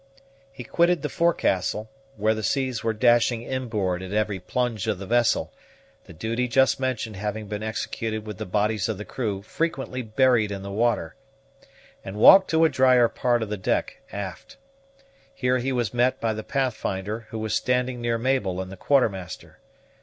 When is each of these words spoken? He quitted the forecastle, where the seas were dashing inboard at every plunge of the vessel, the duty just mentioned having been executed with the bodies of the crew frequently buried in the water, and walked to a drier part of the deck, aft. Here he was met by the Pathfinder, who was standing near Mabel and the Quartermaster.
He 0.51 0.63
quitted 0.63 1.03
the 1.03 1.09
forecastle, 1.13 1.87
where 2.17 2.33
the 2.33 2.41
seas 2.41 2.83
were 2.83 2.91
dashing 2.91 3.43
inboard 3.43 4.01
at 4.01 4.11
every 4.11 4.39
plunge 4.39 4.87
of 4.87 4.97
the 4.97 5.05
vessel, 5.05 5.53
the 6.05 6.11
duty 6.13 6.47
just 6.47 6.79
mentioned 6.79 7.17
having 7.17 7.45
been 7.45 7.61
executed 7.61 8.25
with 8.25 8.39
the 8.39 8.47
bodies 8.47 8.89
of 8.89 8.97
the 8.97 9.05
crew 9.05 9.43
frequently 9.43 10.01
buried 10.01 10.51
in 10.51 10.63
the 10.63 10.71
water, 10.71 11.13
and 12.03 12.15
walked 12.17 12.49
to 12.49 12.65
a 12.65 12.67
drier 12.69 13.09
part 13.09 13.43
of 13.43 13.49
the 13.49 13.57
deck, 13.57 14.01
aft. 14.11 14.57
Here 15.35 15.59
he 15.59 15.71
was 15.71 15.93
met 15.93 16.19
by 16.19 16.33
the 16.33 16.41
Pathfinder, 16.41 17.27
who 17.29 17.37
was 17.37 17.53
standing 17.53 18.01
near 18.01 18.17
Mabel 18.17 18.59
and 18.59 18.71
the 18.71 18.77
Quartermaster. 18.77 19.59